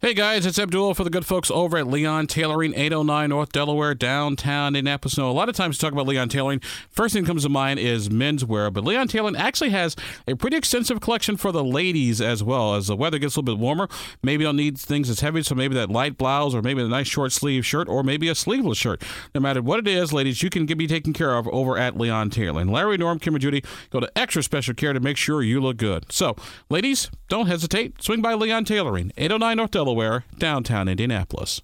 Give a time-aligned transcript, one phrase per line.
[0.00, 3.96] Hey guys, it's Abdul for the good folks over at Leon Tailoring, 809 North Delaware,
[3.96, 5.18] downtown Indianapolis.
[5.18, 7.80] Now, a lot of times talk about Leon Tailoring, first thing that comes to mind
[7.80, 9.96] is menswear, but Leon Tailoring actually has
[10.28, 12.76] a pretty extensive collection for the ladies as well.
[12.76, 13.88] As the weather gets a little bit warmer,
[14.22, 16.86] maybe you don't need things as heavy, so maybe that light blouse or maybe a
[16.86, 19.02] nice short sleeve shirt or maybe a sleeveless shirt.
[19.34, 22.30] No matter what it is, ladies, you can be taken care of over at Leon
[22.30, 22.68] Tailoring.
[22.68, 25.76] Larry, Norm, Kim, and Judy go to extra special care to make sure you look
[25.76, 26.12] good.
[26.12, 26.36] So,
[26.70, 28.00] ladies, don't hesitate.
[28.00, 29.87] Swing by Leon Tailoring, 809 North Delaware.
[29.88, 31.62] Delaware, downtown Indianapolis.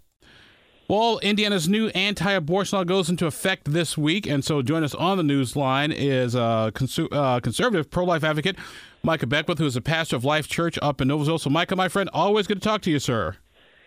[0.88, 5.19] Well, Indiana's new anti-abortion law goes into effect this week, and so join us on
[5.19, 8.56] the news line is uh, consu- uh, conservative pro-life advocate
[9.02, 11.38] Micah Beckwith, who is a pastor of Life Church up in Noblesville.
[11.38, 13.37] So, Micah, my friend, always good to talk to you, sir.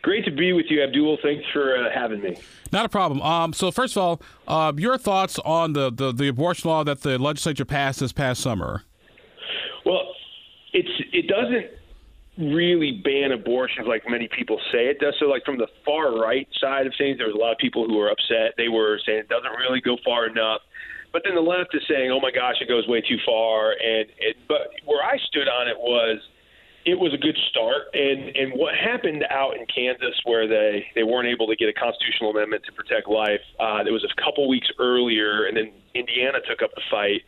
[0.04, 1.18] Great to be with you, Abdul.
[1.24, 2.38] Thanks for uh, having me.
[2.72, 3.24] Not a problem.
[3.24, 7.02] Um, so, first of all, uh, your thoughts on the, the, the abortion law that
[7.02, 8.84] the legislature passed this past summer?
[9.84, 10.04] Well,
[10.74, 11.72] it's it doesn't
[12.38, 15.16] really ban abortions like many people say it does.
[15.20, 17.86] So, like from the far right side of things, there was a lot of people
[17.88, 18.54] who were upset.
[18.58, 20.62] They were saying it doesn't really go far enough.
[21.12, 24.06] But then the left is saying, "Oh my gosh, it goes way too far." And
[24.20, 26.20] it, but where I stood on it was
[26.88, 27.92] it was a good start.
[27.94, 31.74] And and what happened out in Kansas, where they they weren't able to get a
[31.74, 36.40] constitutional amendment to protect life, uh, it was a couple weeks earlier, and then Indiana
[36.48, 37.22] took up the fight.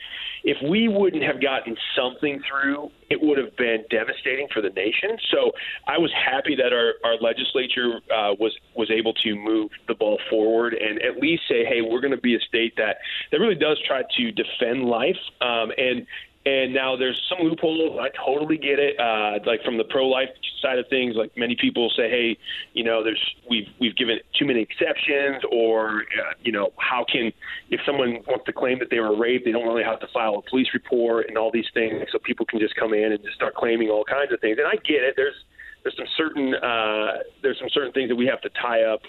[0.43, 5.17] If we wouldn't have gotten something through, it would have been devastating for the nation.
[5.29, 5.51] So
[5.87, 10.19] I was happy that our our legislature uh, was was able to move the ball
[10.29, 12.97] forward and at least say, hey, we're going to be a state that
[13.33, 15.19] that really does try to defend life.
[15.41, 16.07] Um, and
[16.45, 17.99] and now there's some loopholes.
[17.99, 18.99] I totally get it.
[18.99, 20.29] Uh, like from the pro-life
[20.61, 22.37] side of things, like many people say, hey,
[22.73, 27.31] you know, there's we've we've given too many exceptions, or uh, you know, how can
[27.69, 30.35] if someone wants to claim that they were raped, they don't really have to file
[30.35, 33.35] a police report and all these things, so people can just come in and just
[33.35, 34.57] start claiming all kinds of things.
[34.57, 35.15] And I get it.
[35.17, 35.35] There's
[35.83, 39.01] there's some certain uh, there's some certain things that we have to tie up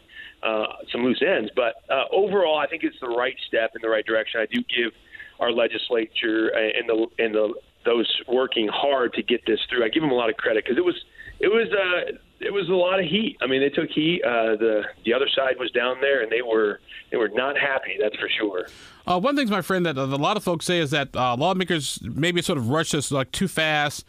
[0.42, 3.88] uh, some loose ends, but uh, overall, I think it's the right step in the
[3.88, 4.40] right direction.
[4.40, 4.92] I do give
[5.40, 9.84] our legislature and the and the those working hard to get this through.
[9.84, 10.94] I give them a lot of credit because it was
[11.40, 13.38] it was uh, it was a lot of heat.
[13.40, 14.22] I mean, they took heat.
[14.24, 16.80] Uh, the the other side was down there, and they were
[17.10, 17.96] they were not happy.
[18.00, 18.66] That's for sure.
[19.06, 21.98] Uh, one thing, my friend, that a lot of folks say is that uh, lawmakers
[22.02, 24.06] maybe sort of rush this like too fast,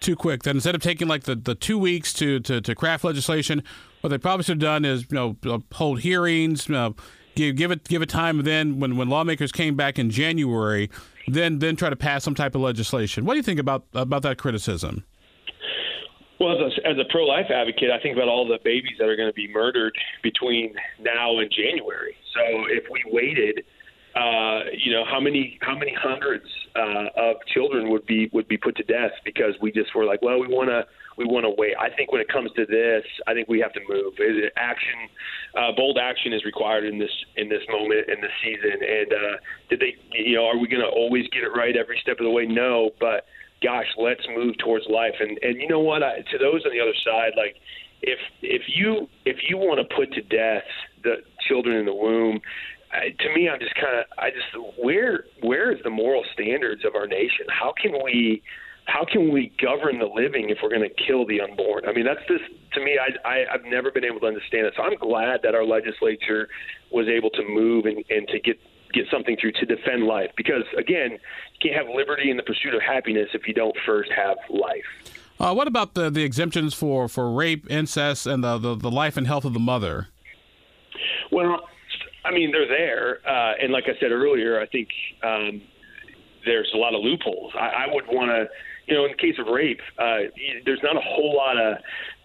[0.00, 0.42] too quick.
[0.42, 3.62] That instead of taking like the, the two weeks to, to, to craft legislation,
[4.00, 6.68] what they probably should have done is you know hold hearings.
[6.68, 6.96] You know,
[7.34, 8.42] give give it give it time.
[8.42, 10.90] Then when when lawmakers came back in January,
[11.26, 13.24] then then try to pass some type of legislation.
[13.24, 15.04] What do you think about about that criticism?
[16.40, 19.14] Well, as a, as a pro-life advocate, I think about all the babies that are
[19.14, 19.94] going to be murdered
[20.24, 22.16] between now and January.
[22.34, 23.64] So if we waited,
[24.14, 26.44] uh, you know, how many how many hundreds
[26.76, 30.20] uh, of children would be would be put to death because we just were like,
[30.22, 30.84] well, we want to
[31.16, 31.74] we want to wait.
[31.78, 34.14] I think when it comes to this, I think we have to move.
[34.56, 35.08] Action,
[35.56, 38.78] uh, bold action is required in this in this moment in this season.
[38.80, 39.36] And uh,
[39.70, 42.24] did they, you know, are we going to always get it right every step of
[42.24, 42.46] the way?
[42.46, 43.24] No, but
[43.62, 45.14] gosh, let's move towards life.
[45.20, 46.02] And and you know what?
[46.02, 47.56] I, to those on the other side, like
[48.02, 50.68] if if you if you want to put to death
[51.02, 51.16] the
[51.48, 52.40] children in the womb,
[52.92, 56.84] I, to me, I'm just kind of I just where where is the moral standards
[56.84, 57.46] of our nation?
[57.48, 58.42] How can we
[58.84, 61.86] how can we govern the living if we're going to kill the unborn?
[61.86, 62.44] I mean, that's just
[62.74, 62.98] to me.
[62.98, 64.74] I, I I've never been able to understand it.
[64.76, 66.48] So I'm glad that our legislature
[66.90, 68.58] was able to move and, and to get
[68.92, 70.30] get something through to defend life.
[70.36, 74.10] Because again, you can't have liberty in the pursuit of happiness if you don't first
[74.14, 74.84] have life.
[75.40, 79.16] Uh, what about the, the exemptions for, for rape, incest, and the, the, the life
[79.16, 80.08] and health of the mother?
[81.32, 81.68] Well,
[82.24, 83.18] I mean, they're there.
[83.26, 84.88] Uh, and like I said earlier, I think
[85.22, 85.62] um,
[86.44, 87.52] there's a lot of loopholes.
[87.54, 88.46] I, I would want to
[88.86, 90.28] you know, in the case of rape, uh,
[90.64, 91.78] there's not a whole lot of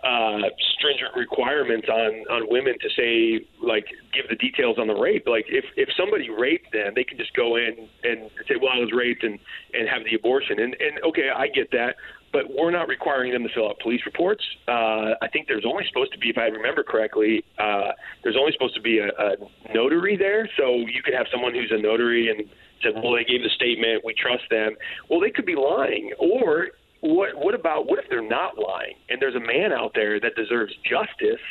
[0.03, 5.28] uh, stringent requirements on on women to say like give the details on the rape.
[5.28, 8.79] Like if if somebody raped them, they can just go in and say, well, I
[8.79, 9.40] was raped and
[9.74, 10.59] and have the abortion.
[10.59, 11.96] And and okay, I get that.
[12.37, 14.43] But we're not requiring them to fill out police reports.
[14.67, 18.51] Uh, I think there's only supposed to be, if I remember correctly, uh, there's only
[18.51, 20.47] supposed to be a, a notary there.
[20.55, 22.47] So you could have someone who's a notary and
[22.84, 24.75] said, well, they gave the statement, we trust them.
[25.09, 26.11] Well, they could be lying.
[26.19, 26.67] Or
[27.01, 30.35] what, what about, what if they're not lying and there's a man out there that
[30.35, 31.41] deserves justice?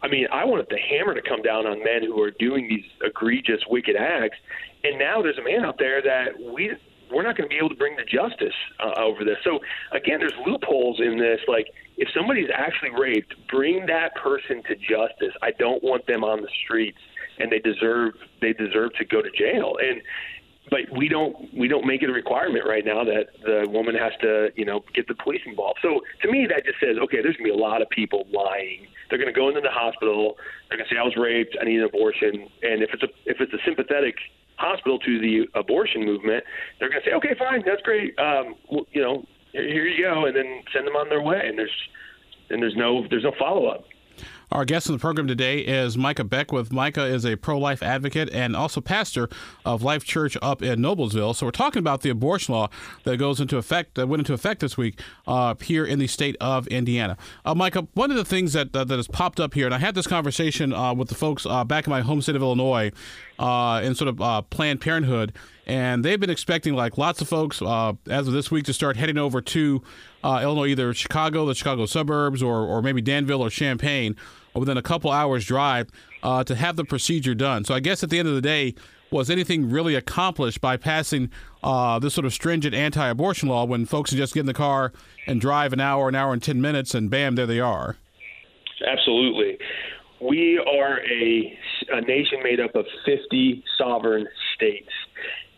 [0.00, 2.88] I mean, I wanted the hammer to come down on men who are doing these
[3.04, 4.38] egregious, wicked acts.
[4.84, 6.72] And now there's a man out there that we
[7.12, 9.36] we're not going to be able to bring the justice uh, over this.
[9.44, 9.60] So
[9.92, 11.40] again, there's loopholes in this.
[11.48, 11.66] Like
[11.96, 15.34] if somebody's actually raped, bring that person to justice.
[15.42, 16.98] I don't want them on the streets,
[17.38, 19.76] and they deserve they deserve to go to jail.
[19.82, 20.02] And
[20.70, 24.12] but we don't we don't make it a requirement right now that the woman has
[24.22, 25.78] to you know get the police involved.
[25.82, 28.86] So to me, that just says okay, there's gonna be a lot of people lying.
[29.08, 30.36] They're gonna go into the hospital.
[30.68, 31.56] They're gonna say I was raped.
[31.60, 32.48] I need an abortion.
[32.62, 34.16] And if it's a if it's a sympathetic
[34.60, 36.44] hospital to the abortion movement,
[36.78, 38.16] they're gonna say okay, fine, that's great.
[38.18, 41.40] Um, well, you know, here you go, and then send them on their way.
[41.44, 41.70] And there's
[42.50, 43.84] and there's no there's no follow up.
[44.52, 46.72] Our guest on the program today is Micah Beckwith.
[46.72, 49.28] Micah is a pro life advocate and also pastor
[49.64, 51.36] of Life Church up in Noblesville.
[51.36, 52.68] So we're talking about the abortion law
[53.04, 56.34] that goes into effect, that went into effect this week uh, here in the state
[56.40, 57.16] of Indiana.
[57.44, 59.78] Uh, Micah, one of the things that, uh, that has popped up here, and I
[59.78, 62.90] had this conversation uh, with the folks uh, back in my home state of Illinois
[63.38, 65.32] uh, in sort of Planned Parenthood,
[65.64, 69.16] and they've been expecting like lots of folks as of this week to start heading
[69.16, 69.80] over to
[70.24, 74.16] Illinois, either Chicago, the Chicago suburbs, or, or maybe Danville or Champaign
[74.54, 75.88] within a couple hours drive
[76.22, 77.64] uh, to have the procedure done.
[77.64, 78.74] So I guess at the end of the day,
[79.10, 81.30] was anything really accomplished by passing
[81.62, 84.92] uh, this sort of stringent anti-abortion law when folks just get in the car
[85.26, 87.96] and drive an hour, an hour and ten minutes, and bam, there they are?
[88.86, 89.58] Absolutely.
[90.20, 91.58] We are a,
[91.92, 94.90] a nation made up of 50 sovereign states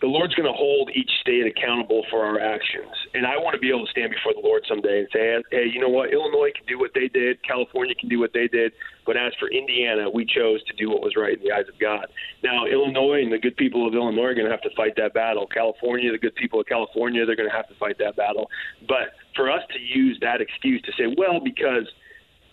[0.02, 2.90] the Lord's going to hold each state accountable for our actions.
[3.14, 5.70] And I want to be able to stand before the Lord someday and say, hey,
[5.72, 6.12] you know what?
[6.12, 8.72] Illinois can do what they did, California can do what they did.
[9.06, 11.78] But as for Indiana, we chose to do what was right in the eyes of
[11.78, 12.10] God.
[12.42, 15.14] Now, Illinois and the good people of Illinois are going to have to fight that
[15.14, 15.46] battle.
[15.46, 18.50] California, the good people of California, they're going to have to fight that battle.
[18.88, 21.86] But for us to use that excuse to say, well, because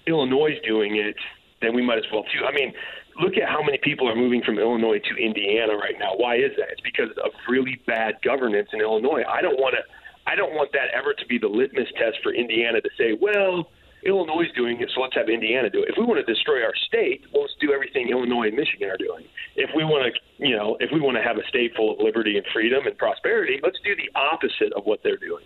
[0.05, 1.17] Illinois is doing it,
[1.61, 2.45] then we might as well too.
[2.45, 2.73] I mean,
[3.19, 6.15] look at how many people are moving from Illinois to Indiana right now.
[6.15, 6.71] Why is that?
[6.71, 9.23] It's because of really bad governance in Illinois.
[9.27, 9.83] I don't want to.
[10.27, 13.71] I don't want that ever to be the litmus test for Indiana to say, well,
[14.05, 15.89] Illinois is doing it, so let's have Indiana do it.
[15.89, 18.97] If we want to destroy our state, well, let's do everything Illinois and Michigan are
[18.97, 19.25] doing.
[19.55, 21.99] If we want to, you know, if we want to have a state full of
[21.99, 25.43] liberty and freedom and prosperity, let's do the opposite of what they're doing.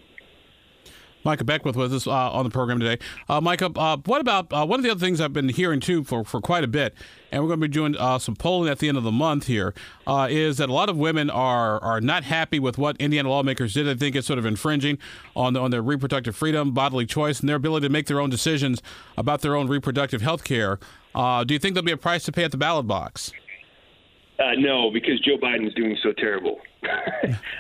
[1.24, 3.04] Micah Beckwith with us uh, on the program today.
[3.30, 6.04] Uh, Micah, uh, what about uh, one of the other things I've been hearing too
[6.04, 6.94] for, for quite a bit,
[7.32, 9.48] and we're going to be doing uh, some polling at the end of the month
[9.48, 9.74] here,
[10.06, 13.74] uh, is that a lot of women are are not happy with what Indiana lawmakers
[13.74, 13.86] did.
[13.86, 14.98] They think it's sort of infringing
[15.36, 18.82] on on their reproductive freedom, bodily choice, and their ability to make their own decisions
[19.18, 20.80] about their own reproductive health care.
[21.16, 23.32] do you think there'll be a price to pay at the ballot box?
[24.58, 26.60] no, because Joe Biden is doing so terrible.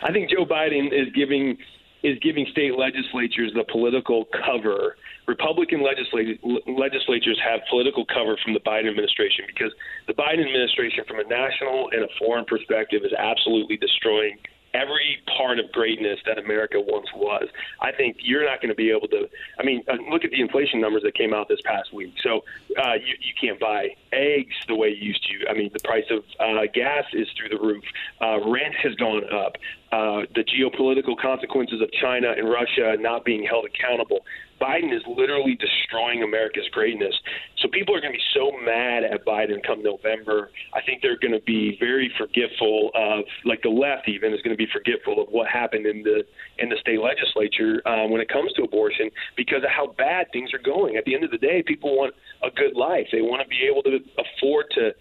[0.03, 1.57] I think Joe Biden is giving
[2.03, 4.97] is giving state legislatures the political cover.
[5.25, 9.71] Republican legislat- legislatures have political cover from the Biden administration because
[10.07, 14.37] the Biden administration, from a national and a foreign perspective, is absolutely destroying
[14.73, 17.47] every part of greatness that America once was.
[17.79, 19.29] I think you're not going to be able to.
[19.59, 22.15] I mean, uh, look at the inflation numbers that came out this past week.
[22.21, 22.43] So
[22.77, 25.49] uh, you, you can't buy eggs the way you used to.
[25.49, 27.83] I mean, the price of uh, gas is through the roof.
[28.21, 29.57] Uh, rent has gone up.
[29.91, 34.25] Uh, the geopolitical consequences of China and Russia not being held accountable.
[34.63, 37.13] Biden is literally destroying America's greatness.
[37.59, 40.51] So people are going to be so mad at Biden come November.
[40.73, 44.55] I think they're going to be very forgetful of, like the left even is going
[44.55, 46.23] to be forgetful of what happened in the
[46.59, 50.53] in the state legislature um, when it comes to abortion because of how bad things
[50.53, 50.95] are going.
[50.95, 53.07] At the end of the day, people want a good life.
[53.11, 54.91] They want to be able to afford to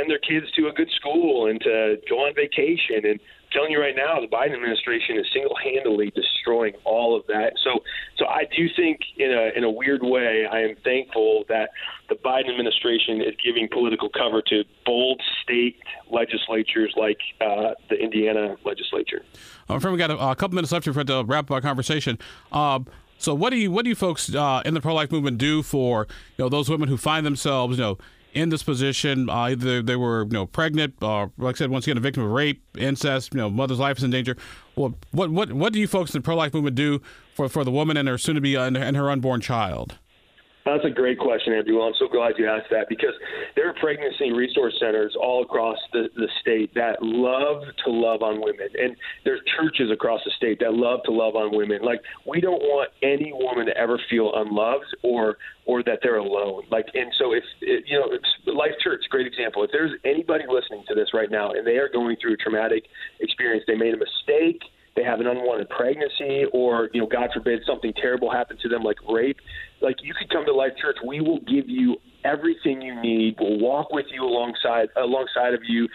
[0.00, 3.20] send their kids to a good school and to go on vacation and
[3.52, 7.54] telling you right now, the Biden administration is single-handedly destroying all of that.
[7.62, 7.80] So,
[8.16, 11.70] so I do think, in a in a weird way, I am thankful that
[12.08, 15.76] the Biden administration is giving political cover to bold state
[16.10, 19.22] legislatures like uh, the Indiana legislature.
[19.68, 21.60] Uh, friend, we got a, a, couple minutes left here for to wrap up our
[21.60, 22.18] conversation.
[22.52, 22.80] Uh,
[23.18, 26.06] so, what do you what do you folks uh, in the pro-life movement do for
[26.36, 27.98] you know those women who find themselves you know
[28.32, 29.28] in this position.
[29.28, 32.22] Uh, either they were, you know, pregnant, or like I said, once again, a victim
[32.22, 33.34] of rape, incest.
[33.34, 34.36] You know, mother's life is in danger.
[34.76, 37.00] Well, what what what do you folks in the pro life movement do
[37.34, 39.98] for for the woman and her soon to be uh, and her unborn child?
[40.64, 41.80] That's a great question, Andrew.
[41.80, 43.14] I'm so glad you asked that because
[43.56, 48.42] there are pregnancy resource centers all across the, the state that love to love on
[48.42, 48.68] women.
[48.78, 51.80] And there's churches across the state that love to love on women.
[51.82, 56.64] Like, we don't want any woman to ever feel unloved or or that they're alone.
[56.70, 59.62] Like, and so if, it, you know, Life Church, great example.
[59.62, 62.84] If there's anybody listening to this right now and they are going through a traumatic
[63.20, 64.62] experience, they made a mistake–
[65.00, 68.82] they have an unwanted pregnancy or you know god forbid something terrible happened to them
[68.82, 69.38] like rape
[69.80, 70.96] like you could come to Life Church.
[71.06, 73.36] We will give you everything you need.
[73.40, 75.88] We'll walk with you alongside alongside of you.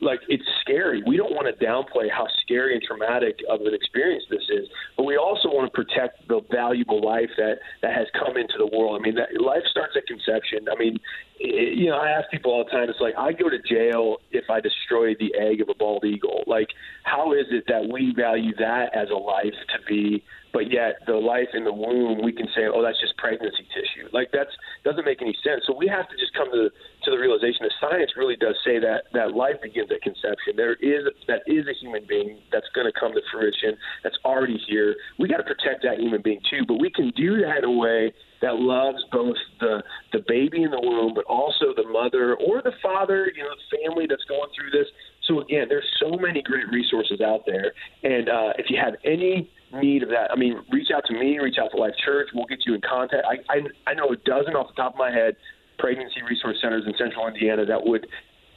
[0.00, 1.02] Like it's scary.
[1.06, 5.04] We don't want to downplay how scary and traumatic of an experience this is, but
[5.04, 9.00] we also want to protect the valuable life that that has come into the world.
[9.00, 10.68] I mean, that life starts at conception.
[10.70, 10.98] I mean,
[11.42, 12.88] you know, I ask people all the time.
[12.88, 16.44] It's like I go to jail if I destroy the egg of a bald eagle.
[16.46, 16.68] Like,
[17.04, 20.22] how is it that we value that as a life to be
[20.52, 24.08] but yet the life in the womb we can say oh that's just pregnancy tissue
[24.12, 24.52] like that's
[24.84, 26.68] doesn't make any sense so we have to just come to
[27.02, 30.74] to the realization that science really does say that that life begins at conception there
[30.74, 34.94] is that is a human being that's going to come to fruition that's already here
[35.18, 37.72] we got to protect that human being too but we can do that in a
[37.72, 39.82] way that loves both the
[40.12, 43.78] the baby in the womb but also the mother or the father you know the
[43.78, 44.88] family that's going through this
[45.24, 47.72] so again there's so many great resources out there
[48.02, 50.30] and uh, if you have any need of that.
[50.30, 52.28] I mean, reach out to me, reach out to Life Church.
[52.34, 53.24] We'll get you in contact.
[53.24, 55.36] I, I, I know a dozen off the top of my head
[55.78, 58.06] pregnancy resource centers in central Indiana that would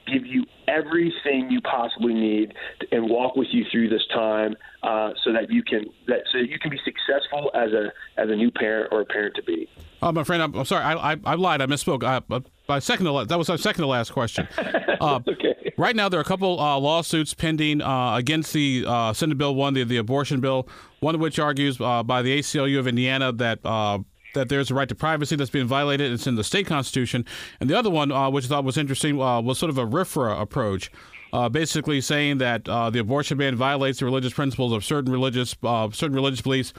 [0.05, 2.53] give you everything you possibly need
[2.91, 6.49] and walk with you through this time uh, so that you can that so that
[6.49, 9.67] you can be successful as a as a new parent or a parent to be.
[10.01, 12.03] Oh, my friend, I'm, I'm sorry, I, I, I, lied, I misspoke.
[12.03, 12.21] I,
[12.67, 14.47] my second to that was my second to last question.
[15.01, 15.73] Uh, okay.
[15.77, 19.53] Right now, there are a couple uh, lawsuits pending uh, against the uh, Senate Bill
[19.53, 20.69] One, the, the abortion bill.
[21.01, 23.99] One of which argues uh, by the ACLU of Indiana that uh,
[24.35, 26.11] that there's a right to privacy that's being violated.
[26.11, 27.25] It's in the state constitution.
[27.59, 29.85] And the other one, uh, which I thought was interesting, uh, was sort of a
[29.85, 30.91] RFRA approach.
[31.33, 35.55] Uh, basically saying that the abortion ban violates the religious principles of certain religious
[35.91, 36.71] certain religious beliefs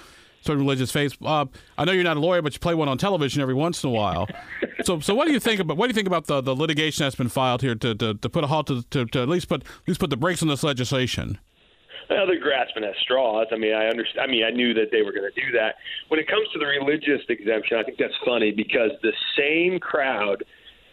[0.47, 1.17] certain religious faiths.
[1.23, 1.45] Uh,
[1.77, 3.91] I know you're not a lawyer, but you play one on television every once in
[3.91, 4.29] a while.
[4.85, 7.05] so, so what do you think about what do you think about the, the litigation
[7.05, 9.49] that's been filed here to, to, to put a halt to, to, to at least
[9.49, 11.39] put at least put the brakes on this legislation?
[12.09, 13.49] Well, they're grasping at straws.
[13.53, 14.29] I mean, I understand.
[14.29, 15.77] I mean, I knew that they were going to do that.
[16.09, 20.45] When it comes to the religious exemption, I think that's funny because the same crowd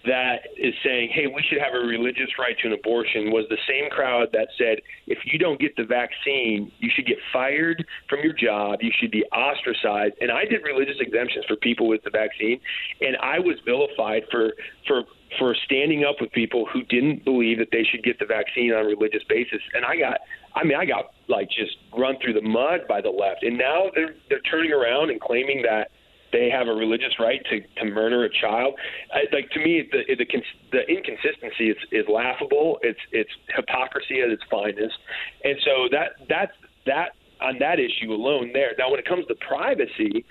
[0.05, 3.57] that is saying, hey, we should have a religious right to an abortion was the
[3.67, 8.19] same crowd that said, if you don't get the vaccine, you should get fired from
[8.21, 10.15] your job, you should be ostracized.
[10.19, 12.59] And I did religious exemptions for people with the vaccine,
[12.99, 14.53] and I was vilified for
[14.87, 15.03] for
[15.39, 18.85] for standing up with people who didn't believe that they should get the vaccine on
[18.85, 19.61] a religious basis.
[19.73, 20.19] And I got,
[20.55, 23.43] I mean, I got like just run through the mud by the left.
[23.43, 25.89] And now they're they're turning around and claiming that
[26.31, 28.73] they have a religious right to, to murder a child.
[29.13, 30.25] I, like to me, the, the
[30.71, 32.79] the inconsistency is, is laughable.
[32.81, 34.97] It's it's hypocrisy at its finest,
[35.43, 36.53] and so that that's
[36.85, 38.51] that on that issue alone.
[38.53, 40.25] There now, when it comes to privacy,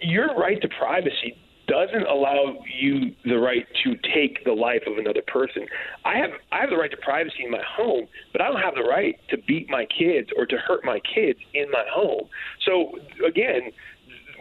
[0.00, 5.22] your right to privacy doesn't allow you the right to take the life of another
[5.26, 5.66] person.
[6.04, 8.74] I have I have the right to privacy in my home, but I don't have
[8.74, 12.28] the right to beat my kids or to hurt my kids in my home.
[12.64, 13.72] So again,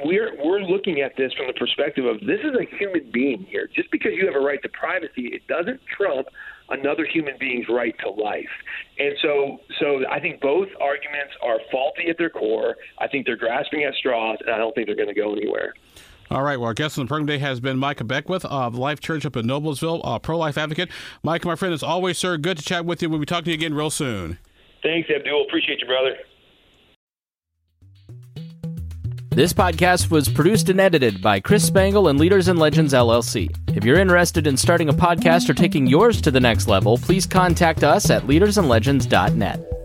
[0.04, 3.70] we're we're looking at this from the perspective of this is a human being here.
[3.74, 6.28] Just because you have a right to privacy, it doesn't trump
[6.70, 8.50] another human being's right to life.
[8.98, 12.76] And so so I think both arguments are faulty at their core.
[13.00, 15.74] I think they're grasping at straws, and I don't think they're going to go anywhere.
[16.32, 16.58] All right.
[16.58, 19.36] Well, our guest on the program today has been Micah Beckwith of Life Church up
[19.36, 20.90] in Noblesville, a pro life advocate.
[21.22, 23.10] Mike, my friend, as always, sir, good to chat with you.
[23.10, 24.40] We'll be talking to you again real soon.
[24.82, 25.44] Thanks, Abdul.
[25.44, 26.16] Appreciate you, brother.
[29.30, 33.50] This podcast was produced and edited by Chris Spangle and Leaders and Legends LLC.
[33.76, 37.26] If you're interested in starting a podcast or taking yours to the next level, please
[37.26, 39.83] contact us at leadersandlegends.net.